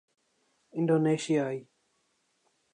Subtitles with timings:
[0.73, 1.59] انڈونیثیائی